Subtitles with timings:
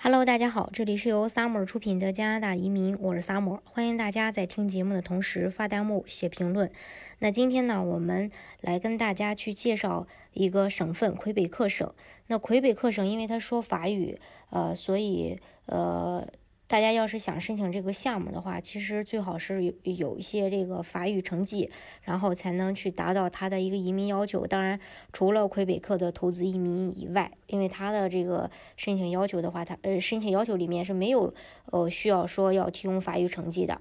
[0.00, 6.70] Hello，大家好，这里是由 Summer 出品的加拿大移民，我是 Summer，欢迎大家在听节目的同时发弹幕、写评论。
[7.18, 8.30] 那今天呢，我们
[8.60, 11.92] 来跟大家去介绍一个省份——魁北克省。
[12.28, 16.26] 那魁北克省因为它说法语，呃，所以呃。
[16.68, 21.70] 大家要是想申请这个项目的话，其实最好是有有一些这个法语成绩，
[22.02, 24.46] 然后才能去达到它的一个移民要求。
[24.46, 24.78] 当然，
[25.10, 31.32] 除了魁北克的投资移民以外，因为它的这个申请要求的话，它呃申请要求里面是没有
[31.72, 33.80] 呃需要说要提供法语成绩的。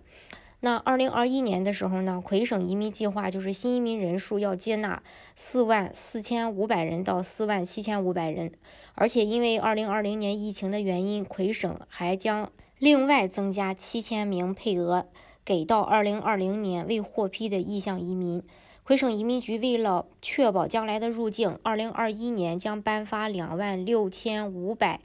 [0.59, 5.03] 那二零二一年的时候呢，魁省移民计划就是新移民人数要接纳
[5.35, 8.51] 四万四千五百人到四万七千五百人，
[8.95, 15.05] 而且因为二零二零年疫情的原因，魁省还将另外增加七千名配额
[15.45, 18.41] 给到二零二零年未获批的意向移民。
[18.83, 25.01] 魁省移民局为了确保将来的入境，二零二一年将颁发两万六千五百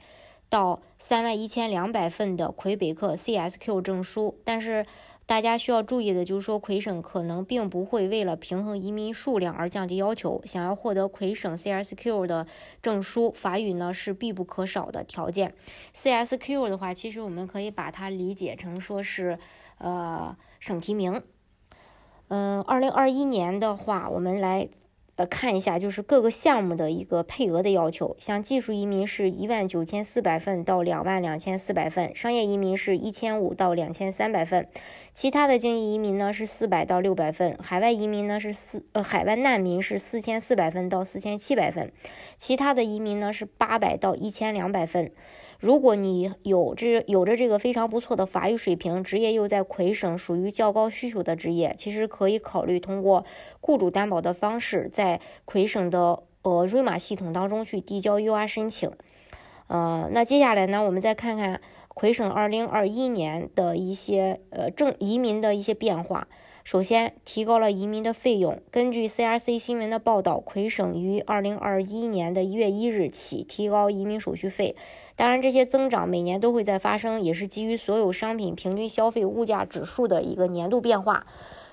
[0.49, 4.87] 到三万一千两百份的魁北克 CSQ 证书，但是。
[5.33, 10.39] 大家需要注意的就是说，魁省可能并不会为了平衡移民数量而降低要求。
[10.45, 12.45] 想要获得魁省 CSQ 的
[12.83, 15.55] 证书，法语呢是必不可少的条件。
[15.95, 19.39] CSQ 的话，其实我们可以把它理解成说是，
[19.79, 21.23] 呃，省提名。
[22.27, 24.69] 嗯，二零二一年的话，我们来。
[25.15, 34.67] 呃，看一下就是各个项目的一个配额的要求，像技术移民是一万九千四百份到两万两千四百份，商业移民是一千五到两千三百份，
[35.13, 41.91] 其他的经济移民呢是四百到六百份，海外移民呢是四呃海外难民是四千四百份到四千七百份，
[42.39, 45.11] 其他的移民呢是八百到一千两百份。
[45.59, 53.25] 如果你有这有着这个非常不错的法语水平，职业又在魁省属于较高需求的职业，其实可以考虑通过
[53.61, 58.91] 雇主担保的方式，在魁省的呃瑞玛系统当中去递交 U R 申请。
[59.67, 66.27] 呃，那接下来呢，我们再看看魁省二零二一年的一些呃政移民的一些变化。
[66.65, 68.61] 首先，提高了移民的费用。
[68.71, 74.75] 根据 C R C 新闻的报道，魁省于二零二一年的一月一日起提高移民手续费。
[75.15, 81.25] 当然，这些增长每年都会在发生，也是基于所有商品平均消费物价指数的一个年度变化。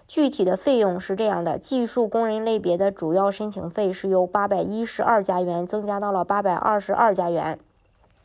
[0.06, 7.56] 具体的费用是这样的：技术工人类别的主要申请费是由八百一十二加元增加到了八百二十二加元；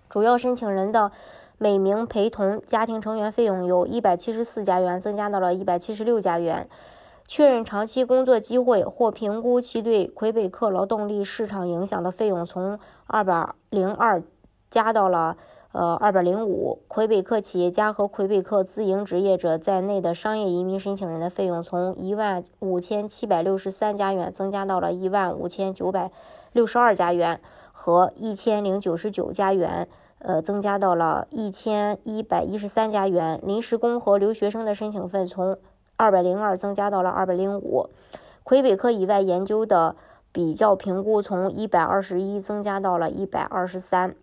[0.09, 1.11] 主要申请人的
[1.57, 6.67] 每名陪同家庭成员费用由一百七十四加元增加到了一百七十六加元；
[7.27, 12.77] 确认长期工作机会或评估其对魁北克劳动力市场影响的费用从
[13.07, 14.21] 二百零二。
[14.69, 15.37] 加到了
[15.71, 26.11] 呃二百零五，魁北克企业家和魁北克自营职业者在内的商业移民申请人的费用从一万五千七百六十三加元增加到了一万五千九百
[26.53, 29.87] 六十二加元，和一千零九十九加元，
[30.19, 33.39] 呃增加到了一千一百一十三加元。
[33.43, 35.57] 临时工和留学生的申请费从
[35.97, 37.89] 二百零二增加到了二百零五，
[38.43, 39.95] 魁北克以外研究的
[40.31, 44.15] 比较评估从一百二十一增加到了一百二十三。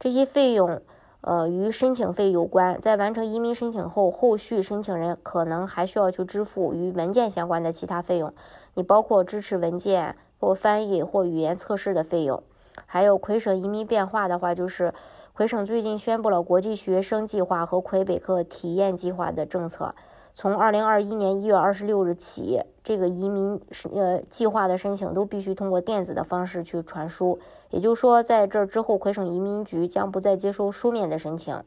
[0.00, 0.80] 这些费用，
[1.20, 2.80] 呃，与申请费有关。
[2.80, 8.32] 在完成移民申请后，后续申请人可能还需要去支付与文件相关的其他费用，
[8.72, 12.42] 你包括支持文件或翻译或语言测试的费用。
[12.86, 14.94] 还有魁省移民变化的话，就是
[15.34, 19.94] 魁省最近宣布了国际学生计划和魁北克体验计划的政策。
[20.32, 23.60] 从二零二一年一月二十六日起，这个移民
[23.94, 27.38] 呃计划的申请都必须通过电子的方式去传输。
[27.70, 31.62] 也就是说，在这之后，魁省移民局将不再接收书面的申请。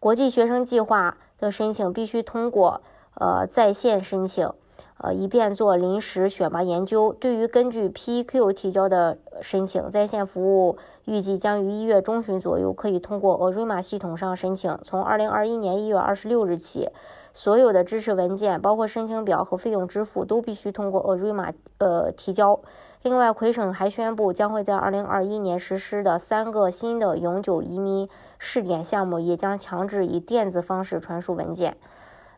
[0.00, 2.80] 国际学生计划的申请必须通过
[3.14, 4.52] 呃在线申请，
[4.98, 7.12] 呃以便做临时选拔研究。
[7.12, 14.78] 对于根据 PQ 提交的申请，在线服务预计将于一月中旬左右可以通过 Arima 系统上申请。
[14.82, 16.88] 从二零二一年一月二十六日起。
[17.34, 22.58] 所有的支持文件，包括申请表和费用支付，都必须通过 Arima 呃提交。
[23.02, 31.76] 另外，魁省还宣布，将会在2021年实施的三个新的永久移民试点项目，也将强制以电子方式传输文件。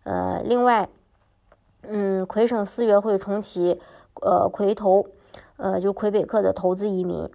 [0.03, 0.91] 呃，另外，
[1.82, 3.81] 嗯，魁省四月会重启
[4.23, 5.06] 呃魁投，
[5.56, 7.29] 呃就魁北克的投资移民。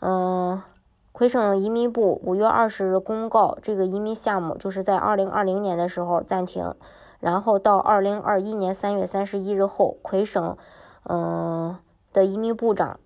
[0.00, 0.60] 嗯，
[1.12, 6.74] 魁省移民部五月二十日公告，这个移民项目就是在2020年的时候暂停。
[7.20, 10.56] 然后到二零二一年三月三十一日后，魁省，
[11.04, 11.76] 嗯
[12.12, 12.98] 的移民部长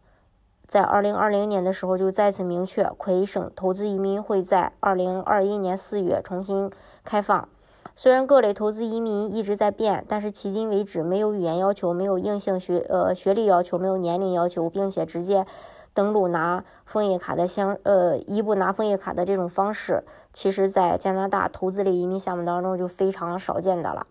[0.67, 6.71] 在二零二零年的时候就再次明确，魁省投资移民会在二零二一年四月重新
[7.05, 7.47] 开放。
[7.95, 15.47] 虽然各类投资移民一直在变，但是迄今为止没有语言要求，没有硬性学呃学历要求，没有年龄要求，并且直接
[15.95, 24.07] 登录拿枫叶卡的相呃一步拿枫叶卡的这种方式，其实在加拿大投资类移民项目当中就非常少见的了。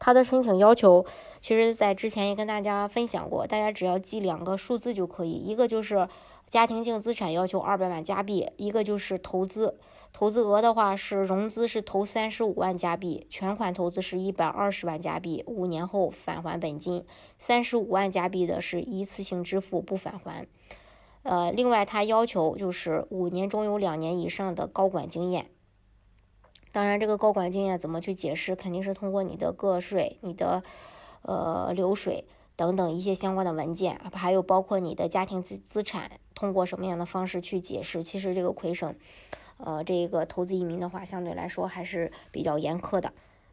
[0.00, 1.06] 它的申请要求，
[1.40, 6.08] 其实在之前也跟大家分享过，大家只要记两个数字就可以，一个就是
[6.48, 9.78] 家庭净资产要求二百万加币，一个就是投资。
[10.12, 17.04] 投资额的话是融资是投三十五万加币，全款投资是一百二十万加币，五年后返还本金。
[17.38, 20.48] 三十五万加币的是一次性支付不返还。
[21.22, 25.50] 呃，另外，他要求就是五年中有两年以上的高管经验。
[26.72, 30.62] 当然，这个高管经验怎么去解释，肯定是通过你的个税、你的
[31.22, 32.24] 呃流水
[32.54, 38.02] 等等一些相关的文件，还有包括你的家庭资资产，通过什么样的方式去解释。
[38.02, 38.94] 其实这个魁省，
[39.56, 43.12] 呃，这个投资移民的话，相对来说还是比较严苛的。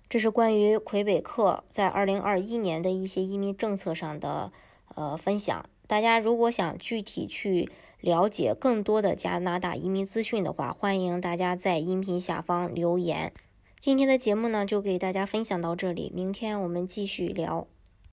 [0.10, 4.52] 这是关于魁北克在二零二一年的一些移民政策上的
[4.96, 5.66] 呃分享。
[5.88, 7.70] 大家如果想具体去
[8.02, 13.32] 了解更多的加拿大移民资讯的话，欢迎大家在音频下方留言。
[13.80, 17.68] 今天的节目呢，就给大家分享到这里，明天我们继续聊。